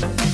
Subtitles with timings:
[0.00, 0.27] Bye.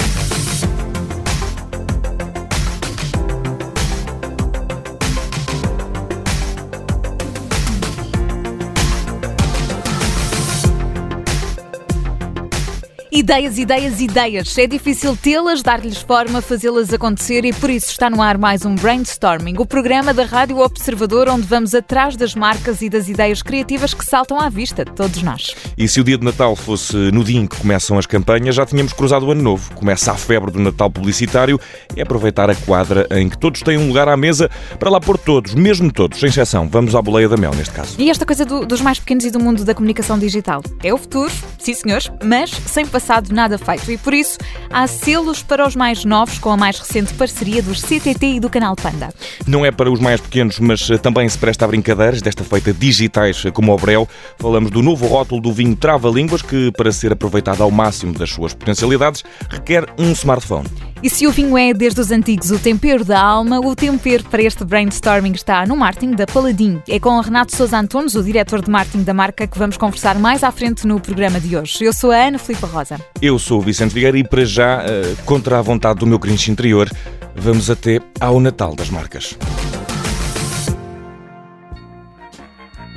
[13.17, 14.59] Ideias, ideias, ideias.
[14.59, 18.75] É difícil tê-las, dar-lhes forma, fazê-las acontecer e por isso está no ar mais um
[18.75, 23.95] Brainstorming, o programa da Rádio Observador onde vamos atrás das marcas e das ideias criativas
[23.95, 25.55] que saltam à vista de todos nós.
[25.79, 28.67] E se o dia de Natal fosse no dia em que começam as campanhas, já
[28.67, 29.73] tínhamos cruzado o ano novo.
[29.77, 31.61] Começa a febre do Natal publicitário
[31.97, 35.19] e aproveitar a quadra em que todos têm um lugar à mesa para lá pôr
[35.19, 36.69] todos, mesmo todos, sem exceção.
[36.69, 37.95] Vamos à boleia da mel neste caso.
[37.97, 40.65] E esta coisa do, dos mais pequenos e do mundo da comunicação digital?
[40.83, 44.39] É o futuro, sim senhores, mas sem passar passado nada feito e por isso
[44.71, 48.49] há selos para os mais novos com a mais recente parceria dos CTT e do
[48.49, 49.13] Canal Panda.
[49.47, 52.73] Não é para os mais pequenos, mas eh, também se presta a brincadeiras, desta feita
[52.73, 54.09] digitais eh, como o Breu.
[54.39, 58.55] Falamos do novo rótulo do vinho Trava-Línguas que, para ser aproveitado ao máximo das suas
[58.55, 60.94] potencialidades, requer um smartphone.
[61.05, 64.43] E se o vinho é, desde os antigos, o tempero da alma, o tempero para
[64.43, 66.81] este brainstorming está no marketing da Paladin.
[66.89, 70.43] É com Renato Sousa Antunes, o diretor de marketing da marca, que vamos conversar mais
[70.43, 71.85] à frente no programa de hoje.
[71.85, 72.99] Eu sou a Ana Filipe Rosa.
[73.21, 76.51] Eu sou o Vicente Vieira e, para já, eh, contra a vontade do meu cringe
[76.51, 76.89] interior,
[77.37, 79.37] vamos até ao Natal das marcas.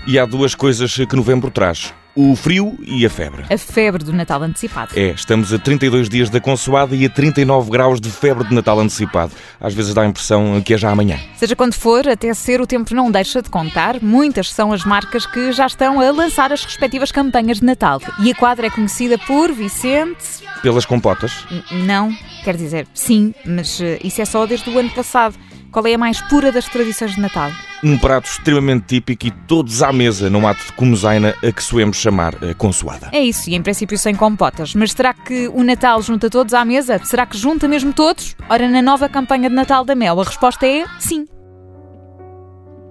[0.07, 3.43] E há duas coisas que novembro traz o frio e a febre.
[3.47, 4.91] A febre do Natal antecipado.
[4.95, 8.79] É, estamos a 32 dias da consoada e a 39 graus de febre de Natal
[8.79, 9.31] antecipado.
[9.61, 11.19] Às vezes dá a impressão que é já amanhã.
[11.35, 14.01] Seja quando for, até ser o tempo não deixa de contar.
[14.01, 18.01] Muitas são as marcas que já estão a lançar as respectivas campanhas de Natal.
[18.19, 20.43] E a quadra é conhecida por Vicente.
[20.63, 21.45] Pelas compotas?
[21.71, 22.11] N não,
[22.43, 25.35] quer dizer, sim, mas eh, isso é só desde o ano passado.
[25.71, 27.51] Qual é a mais pura das tradições de Natal?
[27.83, 31.97] Um prato extremamente típico e todos à mesa, num ato de comosaina a que soemos
[31.97, 33.09] chamar a consoada.
[33.11, 34.73] É isso, e em princípio sem compotas.
[34.73, 36.99] Mas será que o Natal junta todos à mesa?
[37.03, 38.35] Será que junta mesmo todos?
[38.49, 41.25] Ora, na nova campanha de Natal da Mel, a resposta é sim.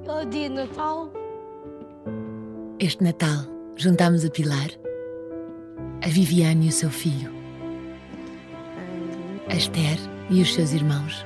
[0.07, 1.13] Bom dia, Natal.
[2.79, 3.47] Este Natal
[3.77, 4.69] juntamos a Pilar,
[6.05, 7.33] a Viviane e o seu filho,
[9.49, 11.25] a Esther e os seus irmãos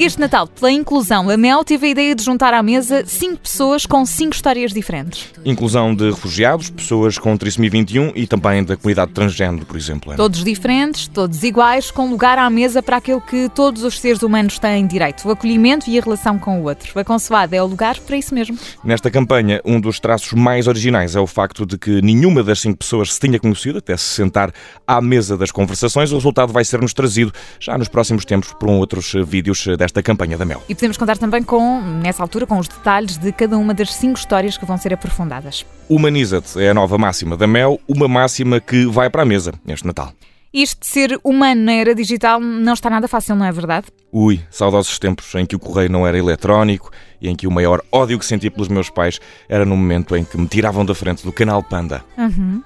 [0.00, 3.86] este Natal, pela inclusão, a Mel teve a ideia de juntar à mesa cinco pessoas
[3.86, 5.28] com cinco histórias diferentes.
[5.44, 10.16] Inclusão de refugiados, pessoas com trissomia 21 e também da comunidade transgênero, por exemplo.
[10.16, 14.58] Todos diferentes, todos iguais, com lugar à mesa para aquilo que todos os seres humanos
[14.58, 16.98] têm direito, o acolhimento e a relação com o outro.
[16.98, 18.58] A Consoada é o lugar para isso mesmo.
[18.82, 22.78] Nesta campanha, um dos traços mais originais é o facto de que nenhuma das cinco
[22.78, 24.52] pessoas se tinha conhecido até se sentar
[24.84, 26.10] à mesa das conversações.
[26.10, 30.36] O resultado vai ser-nos trazido já nos próximos tempos por um outros vídeos desta campanha
[30.36, 30.62] da Mel.
[30.68, 34.18] E podemos contar também com, nessa altura, com os detalhes de cada uma das cinco
[34.18, 35.64] histórias que vão ser aprofundadas.
[35.88, 39.86] Humaniza-te é a nova máxima da Mel, uma máxima que vai para a mesa neste
[39.86, 40.12] Natal.
[40.52, 43.86] Isto de ser humano na era digital não está nada fácil, não é verdade?
[44.10, 46.90] Ui, saudosos tempos em que o correio não era eletrónico
[47.20, 50.24] e em que o maior ódio que senti pelos meus pais era no momento em
[50.24, 52.02] que me tiravam da frente do canal Panda.
[52.18, 52.62] Uhum.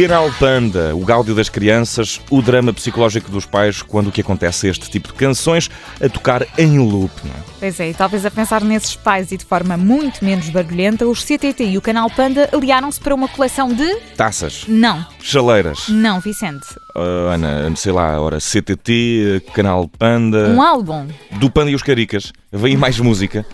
[0.00, 4.66] Canal Panda, o gáudio das crianças, o drama psicológico dos pais quando o que acontece
[4.66, 5.68] é este tipo de canções
[6.02, 7.12] a tocar em loop.
[7.22, 7.38] Não é?
[7.58, 11.22] Pois é, e talvez a pensar nesses pais e de forma muito menos barulhenta, os
[11.22, 13.94] CTT e o Canal Panda aliaram-se para uma coleção de.
[14.16, 14.64] Taças.
[14.66, 15.04] Não.
[15.20, 15.90] Chaleiras.
[15.90, 16.64] Não, Vicente.
[16.96, 20.48] Uh, Ana, sei lá, ora, CTT, Canal Panda.
[20.48, 21.08] Um álbum.
[21.32, 22.32] Do Panda e os Caricas.
[22.50, 23.44] Vem mais música.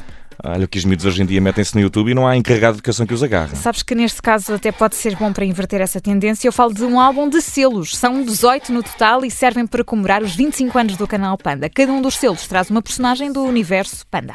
[0.49, 2.79] Olha que os miúdos hoje em dia metem-se no YouTube e não há encarregado de
[2.79, 3.57] educação que os agarre.
[3.57, 6.47] Sabes que neste caso até pode ser bom para inverter essa tendência.
[6.47, 7.97] Eu falo de um álbum de selos.
[7.97, 11.69] São 18 no total e servem para comemorar os 25 anos do canal Panda.
[11.69, 14.35] Cada um dos selos traz uma personagem do universo Panda.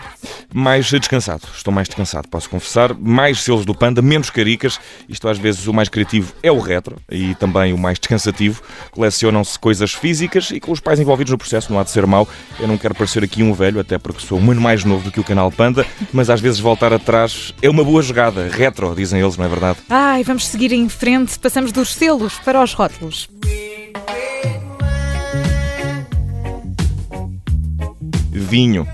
[0.54, 1.44] Mais descansado.
[1.56, 2.94] Estou mais descansado, posso confessar.
[2.94, 4.80] Mais selos do Panda, menos caricas.
[5.08, 8.62] Isto às vezes o mais criativo é o retro e também o mais descansativo.
[8.92, 12.28] Colecionam-se coisas físicas e com os pais envolvidos no processo não há de ser mau.
[12.60, 15.12] Eu não quero parecer aqui um velho, até porque sou um ano mais novo do
[15.12, 18.48] que o canal Panda mas às vezes voltar atrás é uma boa jogada.
[18.48, 19.80] Retro, dizem eles, não é verdade?
[19.90, 21.38] Ai, vamos seguir em frente.
[21.40, 23.30] Passamos dos selos para os rótulos.
[28.32, 28.88] Vinho.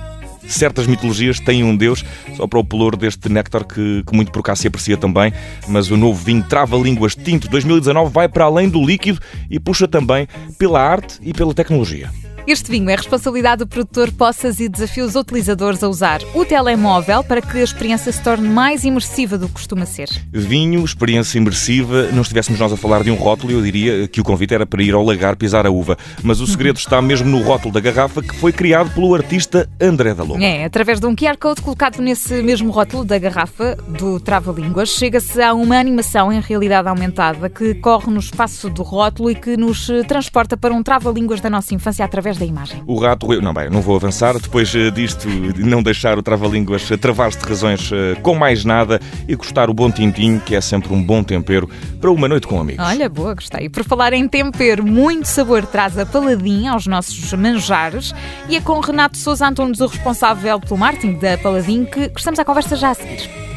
[0.48, 2.06] Certas mitologias têm um deus
[2.36, 5.34] só para o pelour deste néctar que, que muito por cá se aprecia também,
[5.68, 9.20] mas o novo vinho Trava-Línguas Tinto 2019 vai para além do líquido
[9.50, 10.26] e puxa também
[10.58, 12.10] pela arte e pela tecnologia.
[12.48, 17.22] Este vinho é responsabilidade do produtor Poças e desafia os utilizadores a usar o telemóvel
[17.22, 20.08] para que a experiência se torne mais imersiva do que costuma ser.
[20.32, 22.04] Vinho, experiência imersiva.
[22.14, 24.82] Não estivéssemos nós a falar de um rótulo, eu diria que o convite era para
[24.82, 25.98] ir ao lagar pisar a uva.
[26.24, 30.14] Mas o segredo está mesmo no rótulo da garrafa que foi criado pelo artista André
[30.14, 30.42] da Lomba.
[30.42, 35.42] É, através de um QR Code colocado nesse mesmo rótulo da garrafa do Trava-Línguas, chega-se
[35.42, 39.90] a uma animação em realidade aumentada que corre no espaço do rótulo e que nos
[40.08, 42.84] transporta para um trava-línguas da nossa infância através da imagem.
[42.86, 43.28] O rato.
[43.42, 44.40] Não, bem, não vou avançar.
[44.40, 49.00] Depois eh, disto, de não deixar o trava-línguas travar-se de razões eh, com mais nada
[49.28, 51.70] e gostar o bom tintim, que é sempre um bom tempero
[52.00, 52.86] para uma noite com amigos.
[52.86, 53.66] Olha, boa, gostei.
[53.66, 58.14] E por falar em tempero, muito sabor traz a Paladinha aos nossos manjares
[58.50, 62.46] e é com Renato Souza Antunes, o responsável pelo marketing da Paladinho, que estamos à
[62.46, 63.57] conversa já a seguir.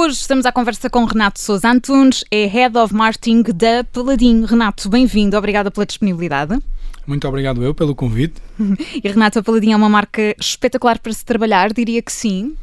[0.00, 4.44] Hoje estamos à conversa com Renato Sousa Antunes, é Head of Marketing da Paladin.
[4.44, 6.56] Renato, bem-vindo, obrigada pela disponibilidade.
[7.04, 8.40] Muito obrigado eu pelo convite.
[8.94, 12.54] e Renato, a Paladin é uma marca espetacular para se trabalhar, diria que sim.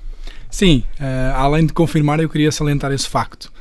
[0.49, 3.51] Sim, uh, além de confirmar, eu queria salientar esse facto.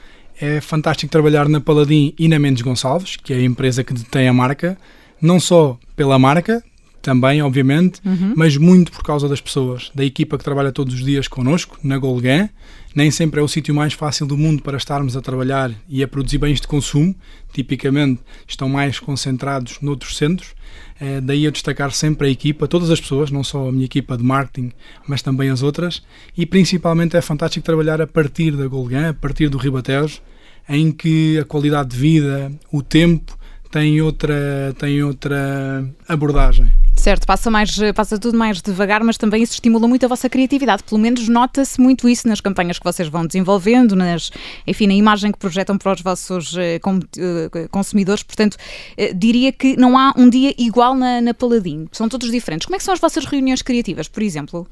[0.40, 4.28] É fantástico trabalhar na Paladin e na Mendes Gonçalves, que é a empresa que detém
[4.28, 4.78] a marca,
[5.20, 6.62] não só pela marca,
[7.04, 8.32] também, obviamente, uhum.
[8.34, 11.98] mas muito por causa das pessoas, da equipa que trabalha todos os dias connosco, na
[11.98, 12.48] Golgan.
[12.94, 16.08] Nem sempre é o sítio mais fácil do mundo para estarmos a trabalhar e a
[16.08, 17.14] produzir bens de consumo.
[17.52, 20.54] Tipicamente estão mais concentrados noutros centros.
[20.98, 24.16] É, daí eu destacar sempre a equipa, todas as pessoas, não só a minha equipa
[24.16, 24.72] de marketing,
[25.06, 26.02] mas também as outras.
[26.34, 30.22] E principalmente é fantástico trabalhar a partir da Golgan, a partir do Ribatejo,
[30.66, 33.36] em que a qualidade de vida, o tempo,
[33.70, 36.72] tem outra, tem outra abordagem.
[37.04, 40.82] Certo, passa, mais, passa tudo mais devagar, mas também isso estimula muito a vossa criatividade.
[40.84, 44.30] Pelo menos nota-se muito isso nas campanhas que vocês vão desenvolvendo, nas,
[44.66, 48.22] enfim, na imagem que projetam para os vossos eh, eh, consumidores.
[48.22, 48.56] Portanto,
[48.96, 51.88] eh, diria que não há um dia igual na, na Paladin.
[51.92, 52.64] São todos diferentes.
[52.64, 54.66] Como é que são as vossas reuniões criativas, por exemplo?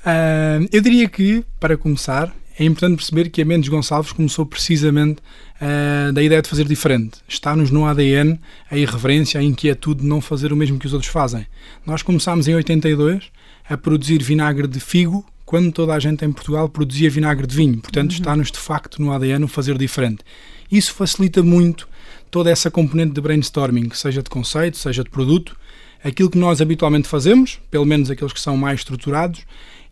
[0.00, 5.20] Uh, eu diria que, para começar, é importante perceber que a Mendes Gonçalves começou precisamente
[5.60, 7.18] uh, da ideia de fazer diferente.
[7.28, 8.38] Está-nos no ADN
[8.68, 11.46] a irreverência, a inquietude de não fazer o mesmo que os outros fazem.
[11.86, 13.30] Nós começámos em 82
[13.68, 17.78] a produzir vinagre de figo quando toda a gente em Portugal produzia vinagre de vinho.
[17.78, 18.18] Portanto, uhum.
[18.18, 20.24] está-nos de facto no ADN o fazer diferente.
[20.70, 21.88] Isso facilita muito
[22.28, 25.56] toda essa componente de brainstorming, seja de conceito, seja de produto.
[26.02, 29.40] Aquilo que nós habitualmente fazemos, pelo menos aqueles que são mais estruturados,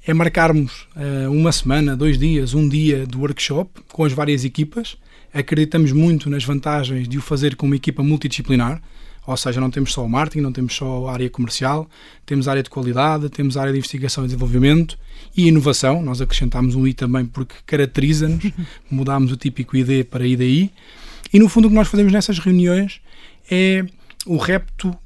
[0.07, 4.97] é marcarmos uh, uma semana, dois dias, um dia do workshop com as várias equipas.
[5.35, 8.81] Acreditamos muito nas vantagens de o fazer com uma equipa multidisciplinar,
[9.27, 11.91] ou seja, não temos só o marketing, não temos só a área comercial,
[12.25, 14.97] temos a área de qualidade, temos a área de investigação e desenvolvimento
[15.37, 16.01] e inovação.
[16.01, 18.53] Nós acrescentámos um I também porque caracteriza-nos,
[18.89, 20.71] mudámos o típico ID para IDI.
[21.33, 23.01] E no fundo o que nós fazemos nessas reuniões
[23.51, 23.85] é
[24.25, 24.97] o repto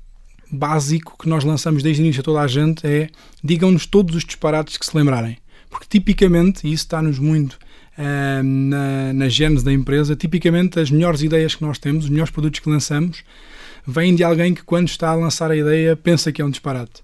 [0.51, 3.09] básico que nós lançamos desde o início a toda a gente é
[3.43, 5.37] digam-nos todos os disparates que se lembrarem.
[5.69, 11.23] Porque tipicamente, e isso está-nos muito uh, na, na gênese da empresa, tipicamente as melhores
[11.23, 13.23] ideias que nós temos, os melhores produtos que lançamos,
[13.87, 17.03] vêm de alguém que quando está a lançar a ideia pensa que é um disparate.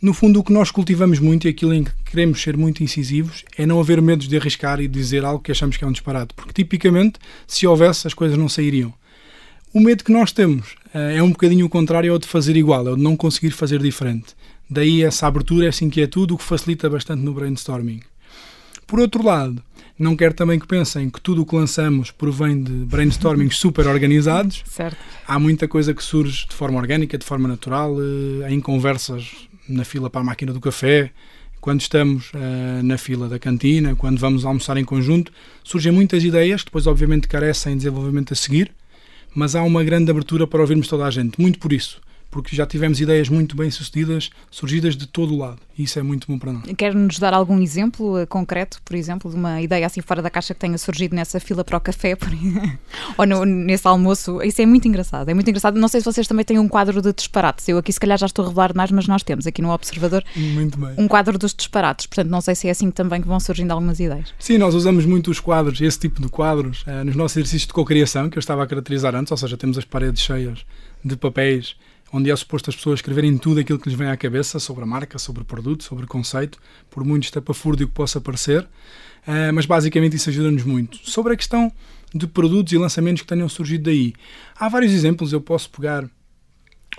[0.00, 3.42] No fundo, o que nós cultivamos muito e aquilo em que queremos ser muito incisivos
[3.56, 6.34] é não haver medo de arriscar e dizer algo que achamos que é um disparate.
[6.34, 8.92] Porque tipicamente, se houvesse, as coisas não sairiam.
[9.72, 12.92] O medo que nós temos é um bocadinho o contrário ao de fazer igual, é
[12.92, 14.34] o de não conseguir fazer diferente.
[14.68, 18.00] Daí essa abertura, essa inquietude, o que facilita bastante no brainstorming.
[18.86, 19.62] Por outro lado,
[19.98, 24.62] não quero também que pensem que tudo o que lançamos provém de brainstormings super organizados.
[24.66, 24.96] Certo.
[25.26, 29.30] Há muita coisa que surge de forma orgânica, de forma natural, uh, em conversas
[29.68, 31.10] na fila para a máquina do café,
[31.60, 35.32] quando estamos uh, na fila da cantina, quando vamos almoçar em conjunto,
[35.62, 38.70] surgem muitas ideias que depois obviamente carecem de desenvolvimento a seguir,
[39.34, 42.00] mas há uma grande abertura para ouvirmos toda a gente, muito por isso
[42.34, 45.60] porque já tivemos ideias muito bem sucedidas, surgidas de todo o lado.
[45.78, 46.64] E isso é muito bom para nós.
[46.76, 50.52] Quer-nos dar algum exemplo uh, concreto, por exemplo, de uma ideia assim fora da caixa
[50.52, 52.16] que tenha surgido nessa fila para o café
[53.16, 54.42] ou no, nesse almoço?
[54.42, 55.28] Isso é muito engraçado.
[55.28, 55.78] É muito engraçado.
[55.78, 57.68] Não sei se vocês também têm um quadro de disparates.
[57.68, 60.24] Eu aqui, se calhar, já estou a revelar mais, mas nós temos aqui no Observador
[60.98, 62.06] um quadro dos disparates.
[62.06, 64.34] Portanto, não sei se é assim também que vão surgindo algumas ideias.
[64.40, 67.72] Sim, nós usamos muito os quadros, esse tipo de quadros, uh, nos nossos exercícios de
[67.72, 70.66] cocriação, que eu estava a caracterizar antes, ou seja, temos as paredes cheias
[71.04, 71.76] de papéis
[72.16, 74.86] onde é suposto as pessoas escreverem tudo aquilo que lhes vem à cabeça sobre a
[74.86, 79.66] marca, sobre o produto, sobre o conceito, por muito estapafúrdio que possa parecer, uh, mas
[79.66, 80.96] basicamente isso ajuda-nos muito.
[81.02, 81.72] Sobre a questão
[82.14, 84.14] de produtos e lançamentos que tenham surgido daí,
[84.54, 86.08] há vários exemplos, eu posso pegar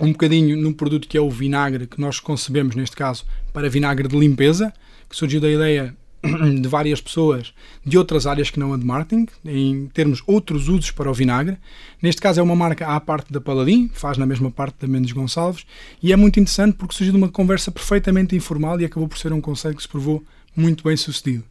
[0.01, 4.09] um bocadinho num produto que é o vinagre, que nós concebemos, neste caso, para vinagre
[4.09, 4.73] de limpeza,
[5.09, 5.95] que surgiu da ideia
[6.61, 7.53] de várias pessoas
[7.85, 11.57] de outras áreas que não a de marketing, em termos outros usos para o vinagre.
[12.01, 15.11] Neste caso é uma marca à parte da Paladin, faz na mesma parte da Mendes
[15.11, 15.65] Gonçalves,
[16.01, 19.33] e é muito interessante porque surgiu de uma conversa perfeitamente informal e acabou por ser
[19.33, 20.23] um conselho que se provou
[20.55, 21.43] muito bem sucedido.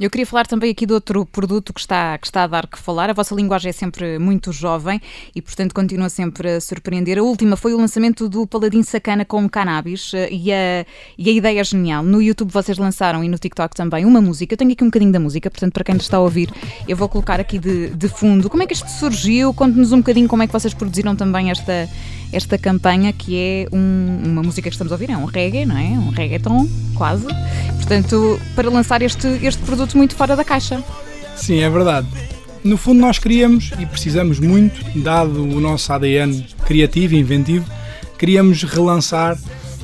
[0.00, 2.78] Eu queria falar também aqui de outro produto que está, que está a dar que
[2.78, 3.10] falar.
[3.10, 4.98] A vossa linguagem é sempre muito jovem
[5.34, 7.18] e, portanto, continua sempre a surpreender.
[7.18, 10.86] A última foi o lançamento do Paladin Sacana com cannabis eh, e a,
[11.18, 12.02] e a ideia é genial.
[12.02, 14.54] No YouTube vocês lançaram e no TikTok também uma música.
[14.54, 16.50] Eu tenho aqui um bocadinho da música, portanto, para quem nos está a ouvir,
[16.88, 18.48] eu vou colocar aqui de, de fundo.
[18.48, 19.52] Como é que isto surgiu?
[19.52, 21.86] Conte-nos um bocadinho como é que vocês produziram também esta
[22.32, 25.76] esta campanha que é um, uma música que estamos a ouvir, é um reggae, não
[25.76, 25.90] é?
[25.90, 27.26] Um reggaeton, quase.
[27.82, 30.82] Portanto, para lançar este, este produto muito fora da caixa.
[31.34, 32.06] Sim, é verdade.
[32.62, 37.66] No fundo, nós queríamos e precisamos muito, dado o nosso ADN criativo e inventivo,
[38.16, 39.36] queríamos relançar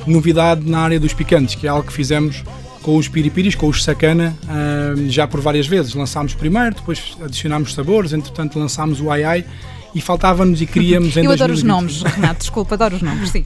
[0.07, 2.41] novidade na área dos picantes, que é algo que fizemos
[2.81, 5.93] com os piripiris, com os sacana, ah, já por várias vezes.
[5.93, 9.45] Lançámos primeiro, depois adicionámos sabores, entretanto lançámos o ai ai
[9.93, 13.45] e faltava-nos e queríamos em Eu adoro os nomes, Renato, desculpa, adoro os nomes, sim.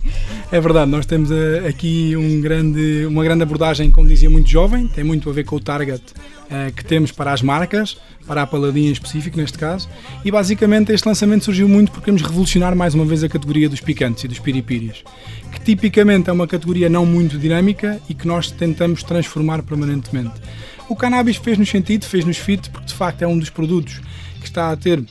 [0.51, 4.87] É verdade, nós temos uh, aqui um grande, uma grande abordagem, como dizia, muito jovem,
[4.87, 7.97] tem muito a ver com o target uh, que temos para as marcas,
[8.27, 9.89] para a Paladinha em específico, neste caso,
[10.23, 13.81] e basicamente este lançamento surgiu muito porque queremos revolucionar mais uma vez a categoria dos
[13.81, 15.03] picantes e dos piripiris,
[15.51, 20.33] que tipicamente é uma categoria não muito dinâmica e que nós tentamos transformar permanentemente.
[20.89, 24.01] O cannabis fez-nos sentido, fez-nos fit, porque de facto é um dos produtos
[24.39, 25.03] que está a ter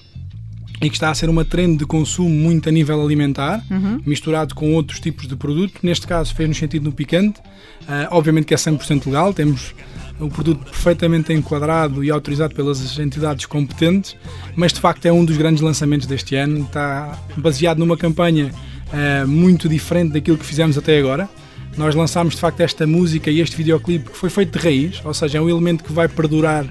[0.82, 4.02] e que está a ser uma trend de consumo muito a nível alimentar, uhum.
[4.04, 5.78] misturado com outros tipos de produto.
[5.82, 7.40] Neste caso, fez-nos sentido no picante.
[7.82, 9.74] Uh, obviamente que é 100% legal, temos
[10.18, 14.16] o produto perfeitamente enquadrado e autorizado pelas entidades competentes,
[14.54, 16.64] mas de facto é um dos grandes lançamentos deste ano.
[16.64, 18.50] Está baseado numa campanha
[18.92, 21.28] uh, muito diferente daquilo que fizemos até agora.
[21.76, 25.14] Nós lançámos de facto esta música e este videoclipe que foi feito de raiz, ou
[25.14, 26.70] seja, é um elemento que vai perdurar uh,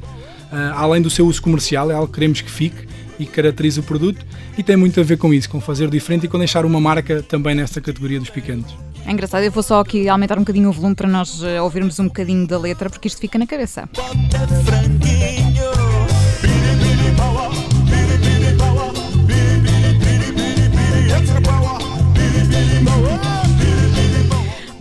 [0.76, 2.91] além do seu uso comercial, é algo que queremos que fique
[3.22, 4.26] e que caracteriza o produto
[4.58, 7.22] e tem muito a ver com isso, com fazer diferente e com deixar uma marca
[7.22, 8.76] também nesta categoria dos picantes.
[9.06, 12.00] É engraçado, eu vou só aqui aumentar um bocadinho o volume para nós eh, ouvirmos
[12.00, 13.90] um bocadinho da letra, porque isto fica na cabeça.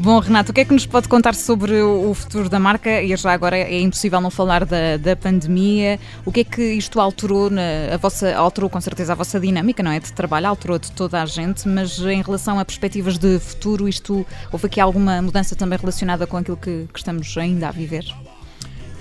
[0.02, 3.02] Bom, Renato, o que é que nos pode contar sobre o futuro da marca?
[3.02, 6.00] E já agora é impossível não falar da, da pandemia.
[6.24, 9.82] O que é que isto alterou, na, a vossa, alterou com certeza a vossa dinâmica,
[9.82, 10.00] não é?
[10.00, 14.26] De trabalho, alterou de toda a gente, mas em relação a perspectivas de futuro, isto
[14.50, 18.06] houve aqui alguma mudança também relacionada com aquilo que, que estamos ainda a viver?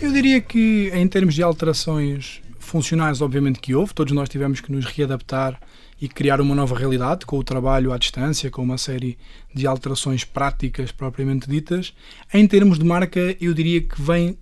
[0.02, 4.70] Eu diria que em termos de alterações funcionais, obviamente que houve, todos nós tivemos que
[4.70, 5.58] nos readaptar
[6.02, 9.18] e criar uma nova realidade com o trabalho à distância, com uma série
[9.54, 11.94] de alterações práticas propriamente ditas.
[12.34, 14.38] Em termos de marca, eu diria que vem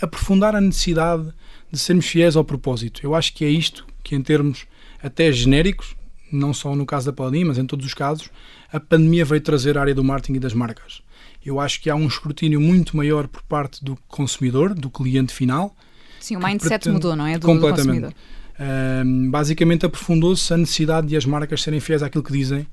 [0.00, 1.32] aprofundar a necessidade
[1.72, 3.00] de sermos fiéis ao propósito.
[3.02, 4.66] Eu acho que é isto que, em termos
[5.02, 5.96] até genéricos,
[6.30, 8.30] não só no caso da Paladin, mas em todos os casos,
[8.72, 11.02] a pandemia veio trazer a área do marketing e das marcas.
[11.44, 15.74] Eu acho que há um escrutínio muito maior por parte do consumidor, do cliente final.
[16.20, 16.94] Sim, o mindset pretende...
[16.94, 17.38] mudou, não é?
[17.38, 18.08] Do, completamente.
[18.08, 18.14] Do
[18.60, 22.66] um, basicamente aprofundou-se a necessidade de as marcas serem fiéis àquilo que dizem,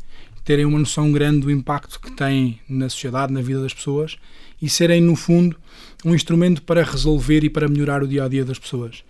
[0.44, 4.17] terem uma noção grande do impacto que têm na sociedade, na vida das pessoas
[4.62, 5.56] e serem, no fundo,
[6.03, 9.03] um instrumento para resolver e para melhorar o dia a dia das pessoas.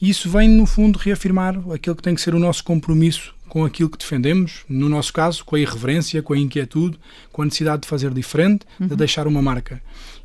[0.00, 3.64] E isso vem, no fundo, reafirmar aquilo que tem que ser o nosso compromisso com
[3.64, 6.98] aquilo que defendemos, no nosso caso, com a irreverência, com a inquietude,
[7.30, 8.88] com a necessidade de fazer diferente, uhum.
[8.88, 9.80] de deixar uma marca.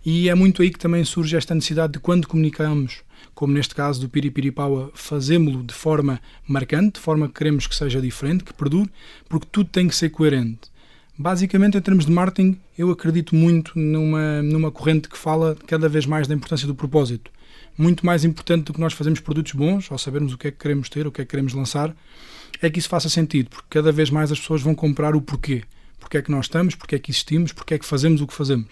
[0.05, 3.01] E é muito aí que também surge esta necessidade de quando comunicamos
[3.39, 8.01] como neste caso do Piripiripaua, fazemos-lo de forma marcante, de forma que queremos que seja
[8.01, 8.89] diferente, que perdure,
[9.29, 10.69] porque tudo tem que ser coerente.
[11.17, 16.05] Basicamente, em termos de marketing, eu acredito muito numa, numa corrente que fala cada vez
[16.05, 17.31] mais da importância do propósito.
[17.77, 20.57] Muito mais importante do que nós fazermos produtos bons, ou sabermos o que é que
[20.57, 21.95] queremos ter, o que é que queremos lançar,
[22.61, 25.63] é que isso faça sentido, porque cada vez mais as pessoas vão comprar o porquê.
[25.97, 28.33] Porque é que nós estamos, porque é que existimos, porque é que fazemos o que
[28.33, 28.67] fazemos.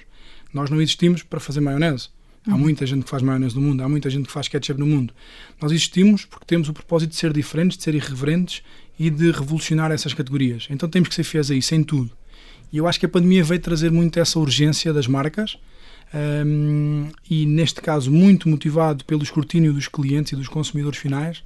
[0.54, 2.10] Nós não existimos para fazer maionese.
[2.48, 2.60] Há uhum.
[2.60, 5.14] muita gente que faz maionese no mundo, há muita gente que faz ketchup no mundo.
[5.62, 8.64] Nós existimos porque temos o propósito de ser diferentes, de ser irreverentes
[8.98, 10.68] e de revolucionar essas categorias.
[10.70, 12.12] Então temos que ser fiéis a isso, em tudo.
[12.72, 15.58] E eu acho que a pandemia veio trazer muito essa urgência das marcas
[16.14, 21.44] um, e, neste caso, muito motivado pelo escrutínio dos clientes e dos consumidores finais,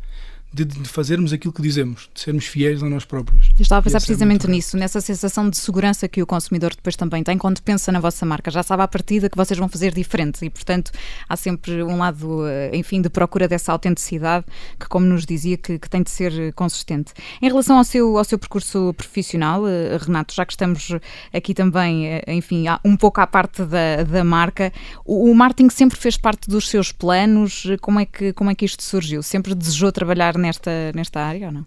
[0.53, 3.49] de, de, fazermos aquilo que dizemos, de sermos fiéis a nós próprios.
[3.57, 6.75] Eu estava a pensar é precisamente é nisso, nessa sensação de segurança que o consumidor
[6.75, 8.51] depois também tem quando pensa na vossa marca.
[8.51, 10.91] Já sabe à partida que vocês vão fazer diferente e, portanto,
[11.29, 14.45] há sempre um lado, eh, enfim, de procura dessa autenticidade
[14.77, 17.13] que, como nos dizia, que, que tem de ser consistente.
[17.41, 20.89] Em relação ao seu, ao seu percurso profissional, eh, Renato, já que estamos
[21.33, 24.73] aqui também, eh, enfim, um pouco à parte da, da marca,
[25.05, 27.65] o, o marketing sempre fez parte dos seus planos?
[27.79, 29.23] Como é que, como é que isto surgiu?
[29.23, 31.65] Sempre desejou trabalhar nesta, nesta área ou não?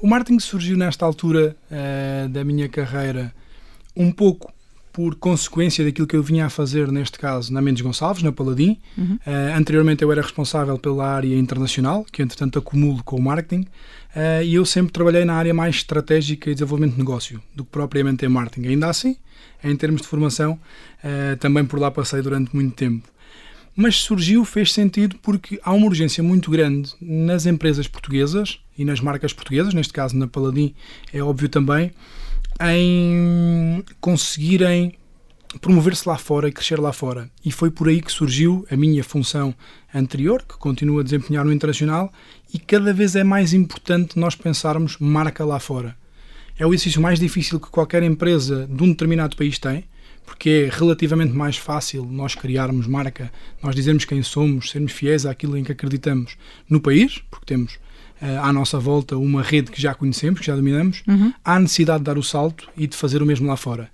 [0.00, 3.34] O marketing surgiu nesta altura uh, da minha carreira
[3.94, 4.50] um pouco
[4.92, 8.78] por consequência daquilo que eu vinha a fazer, neste caso, na Mendes Gonçalves, na Paladin.
[8.98, 9.18] Uhum.
[9.26, 14.42] Uh, anteriormente eu era responsável pela área internacional, que entretanto acumulo com o marketing, uh,
[14.42, 18.24] e eu sempre trabalhei na área mais estratégica e desenvolvimento de negócio, do que propriamente
[18.26, 18.68] em marketing.
[18.68, 19.16] Ainda assim,
[19.62, 20.58] em termos de formação,
[21.04, 23.08] uh, também por lá passei durante muito tempo
[23.74, 29.00] mas surgiu, fez sentido porque há uma urgência muito grande nas empresas portuguesas e nas
[29.00, 30.74] marcas portuguesas, neste caso na Paladin
[31.12, 31.92] é óbvio também,
[32.60, 34.94] em conseguirem
[35.60, 37.30] promover-se lá fora e crescer lá fora.
[37.44, 39.54] E foi por aí que surgiu a minha função
[39.92, 42.12] anterior, que continuo a desempenhar no internacional,
[42.52, 45.96] e cada vez é mais importante nós pensarmos marca lá fora.
[46.58, 49.84] É o exercício mais difícil que qualquer empresa de um determinado país tem,
[50.30, 55.56] porque é relativamente mais fácil nós criarmos marca, nós dizermos quem somos, sermos fiéis àquilo
[55.56, 56.36] em que acreditamos
[56.68, 57.74] no país, porque temos
[58.22, 61.34] uh, à nossa volta uma rede que já conhecemos, que já dominamos, uhum.
[61.44, 63.90] há necessidade de dar o salto e de fazer o mesmo lá fora.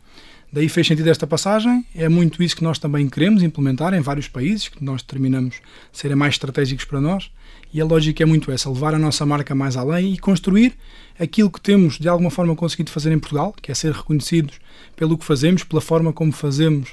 [0.53, 4.29] Daí fez sentido esta passagem, é muito isso que nós também queremos implementar em vários
[4.29, 5.57] países, que nós determinamos
[5.93, 7.31] serem mais estratégicos para nós,
[7.75, 10.75] e a lógica é muito essa, levar a nossa marca mais além e construir
[11.19, 14.59] aquilo que temos de alguma forma conseguido fazer em Portugal, que é ser reconhecidos
[14.95, 16.91] pelo que fazemos, pela forma como fazemos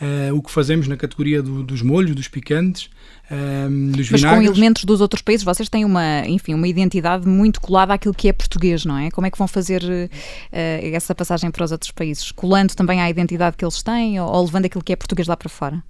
[0.00, 2.90] uh, o que fazemos na categoria do, dos molhos, dos picantes,
[3.30, 7.60] uh, dos Mas com elementos dos outros países, vocês têm uma, enfim, uma identidade muito
[7.60, 9.10] colada àquilo que é português, não é?
[9.10, 10.08] Como é que vão fazer uh,
[10.52, 12.32] essa passagem para os outros países?
[12.32, 15.36] Colando também à identidade que eles têm ou, ou levando aquilo que é português lá
[15.36, 15.82] para fora?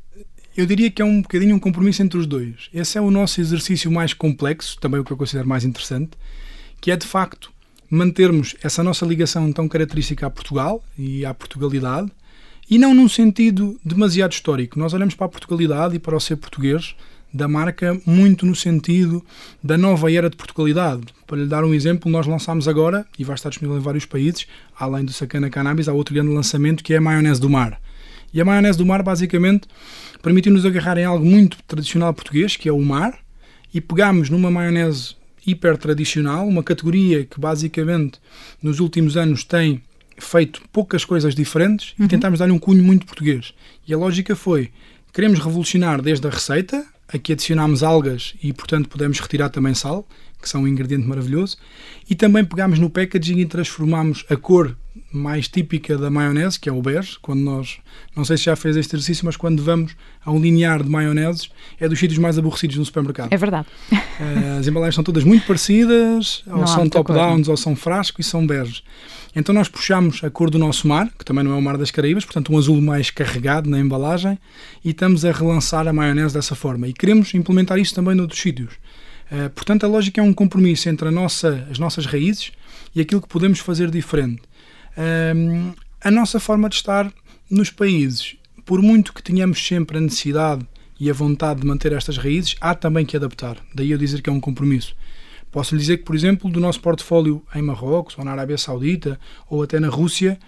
[0.57, 2.69] Eu diria que é um bocadinho um compromisso entre os dois.
[2.75, 6.11] Esse é o nosso exercício mais complexo, também o que eu considero mais interessante,
[6.81, 7.53] que é de facto
[7.89, 12.11] mantermos essa nossa ligação tão característica a Portugal e à Portugalidade,
[12.71, 14.79] e não num sentido demasiado histórico.
[14.79, 16.95] Nós olhamos para a Portugalidade e para o ser português
[17.35, 19.25] da marca muito no sentido
[19.63, 21.03] da nova era de Portugalidade.
[21.27, 24.47] Para lhe dar um exemplo, nós lançámos agora, e vai estar disponível em vários países,
[24.79, 27.81] além do Sacana Cannabis, há outro grande lançamento que é a maionese do mar.
[28.33, 29.67] E a maionese do mar, basicamente,
[30.23, 33.19] permitiu-nos agarrar em algo muito tradicional português, que é o mar,
[33.73, 35.15] e pegámos numa maionese
[35.47, 38.21] hiper tradicional, uma categoria que basicamente
[38.63, 39.83] nos últimos anos tem
[40.21, 42.07] feito poucas coisas diferentes uhum.
[42.07, 43.55] e tentámos dar-lhe um cunho muito português.
[43.87, 44.71] E a lógica foi:
[45.13, 50.07] queremos revolucionar desde a receita, aqui adicionámos algas e, portanto, podemos retirar também sal,
[50.41, 51.59] que são um ingrediente maravilhoso,
[52.09, 54.77] e também pegámos no packaging e transformámos a cor
[55.13, 57.79] mais típica da maionese, que é o bege, quando nós,
[58.17, 61.51] não sei se já fez este exercício, mas quando vamos a um linear de maioneses,
[61.79, 63.33] é dos sítios mais aborrecidos no supermercado.
[63.33, 63.67] É verdade.
[63.93, 68.25] Eh, as embalagens são todas muito parecidas, ou não são top-downs, ou são frasco e
[68.25, 68.83] são beges.
[69.35, 71.91] Então nós puxamos a cor do nosso mar, que também não é o mar das
[71.91, 74.39] Caraíbas, portanto um azul mais carregado na embalagem,
[74.85, 76.89] e estamos a relançar a maionese dessa forma.
[76.89, 78.75] E queremos implementar isso também noutros sítios.
[79.31, 82.51] Uh, portanto, a lógica é um compromisso entre nossa, as nossas raízes
[82.95, 84.43] e aquilo que podemos fazer diferente.
[86.03, 87.13] A nossa forma de estar
[87.51, 90.67] nos países, por muito que tenhamos sempre a necessidade
[90.99, 93.57] e a vontade de manter estas raízes, há também que adaptar.
[93.75, 94.95] Daí eu dizer que é um compromisso.
[95.51, 99.19] Posso lhe dizer que, por exemplo, do nosso portfólio em Marrocos, ou na Arábia Saudita,
[99.49, 100.39] ou até na Rússia,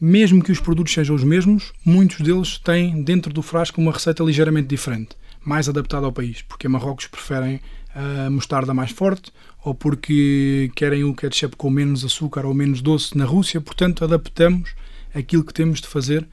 [0.00, 4.22] mesmo que os produtos sejam os mesmos, muitos deles têm dentro do frasco uma receita
[4.22, 7.60] ligeiramente diferente, mais adaptada ao país, porque Marrocos preferem
[7.94, 9.32] a mostarda mais forte
[9.64, 14.74] ou porque querem o ketchup com menos açúcar ou menos doce na Rússia, portanto adaptamos
[15.14, 16.26] aquilo que temos de fazer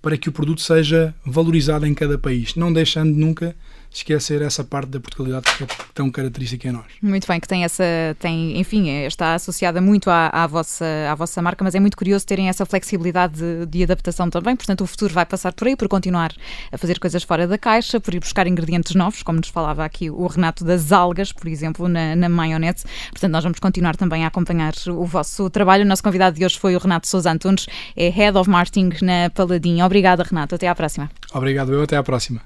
[0.00, 3.56] para que o produto seja valorizado em cada país, não deixando nunca
[3.90, 6.84] esquecer essa parte da Portugalidade que é tão característica em nós.
[7.02, 7.84] Muito bem, que tem essa,
[8.18, 12.26] tem, enfim, está associada muito à, à, vossa, à vossa marca, mas é muito curioso
[12.26, 15.88] terem essa flexibilidade de, de, adaptação também, portanto o futuro vai passar por aí, por
[15.88, 16.32] continuar
[16.70, 20.10] a fazer coisas fora da caixa, por ir buscar ingredientes novos, como nos falava aqui
[20.10, 24.28] o Renato das algas, por exemplo, na, na maionese, portanto nós vamos continuar também a
[24.28, 25.84] acompanhar o vosso trabalho.
[25.84, 29.30] O nosso convidado de hoje foi o Renato Sousa Antunes, é Head of Marketing na
[29.30, 29.82] Paladin.
[29.82, 31.10] Obrigada, Renato, até à próxima.
[31.32, 32.40] Obrigado, eu até à próxima.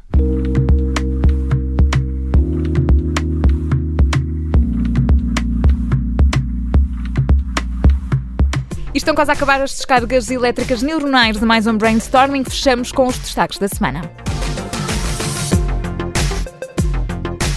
[8.94, 12.44] E estão quase a acabar as descargas elétricas neuronais de mais um brainstorming.
[12.44, 14.21] Fechamos com os destaques da semana.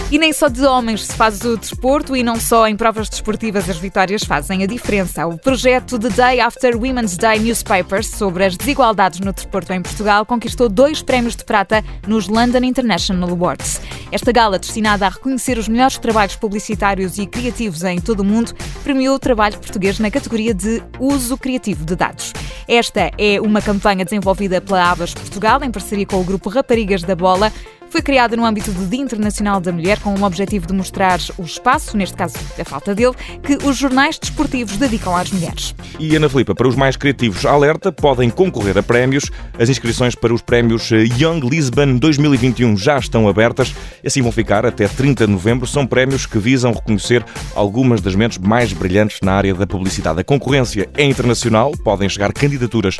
[0.08, 3.68] E nem só de homens se faz o desporto e não só em provas desportivas
[3.68, 5.26] as vitórias fazem a diferença.
[5.26, 10.24] O projeto The Day After Women's Day Newspapers sobre as desigualdades no desporto em Portugal
[10.24, 13.80] conquistou dois prémios de prata nos London International Awards.
[14.12, 18.54] Esta gala, destinada a reconhecer os melhores trabalhos publicitários e criativos em todo o mundo,
[18.84, 22.32] premiou o trabalho português na categoria de uso criativo de dados.
[22.68, 27.16] Esta é uma campanha desenvolvida pela Avas Portugal em parceria com o grupo Raparigas da
[27.16, 27.52] Bola
[27.90, 31.42] foi criada no âmbito do Dia Internacional da Mulher com o objetivo de mostrar o
[31.42, 35.74] espaço, neste caso a falta dele, que os jornais desportivos dedicam às mulheres.
[35.98, 39.30] E Ana Filipa, para os mais criativos, alerta, podem concorrer a prémios.
[39.58, 44.86] As inscrições para os prémios Young Lisbon 2021 já estão abertas assim vão ficar até
[44.88, 45.66] 30 de novembro.
[45.66, 50.20] São prémios que visam reconhecer algumas das mentes mais brilhantes na área da publicidade.
[50.20, 52.98] A concorrência é internacional, podem chegar candidaturas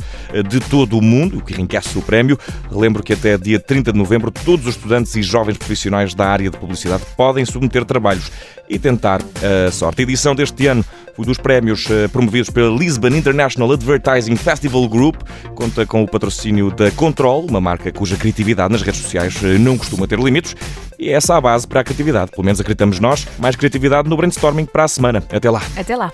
[0.48, 2.38] de todo o mundo, o que enriquece o prémio.
[2.70, 6.50] Relembro que até dia 30 de novembro todos os estudantes e jovens profissionais da área
[6.50, 8.30] de publicidade podem submeter trabalhos
[8.68, 9.20] e tentar
[9.66, 10.00] a sorte.
[10.00, 10.84] A edição deste ano
[11.16, 15.22] foi dos prémios eh, promovidos pela Lisbon International Advertising Festival Group.
[15.54, 19.78] Conta com o patrocínio da Control, uma marca cuja criatividade nas redes sociais eh, não
[19.78, 20.54] costuma ter limites.
[20.98, 22.30] E é essa a base para a criatividade.
[22.32, 23.26] Pelo menos acreditamos nós.
[23.38, 25.22] Mais criatividade no brainstorming para a semana.
[25.30, 25.62] Até lá.
[25.76, 26.12] Até lá.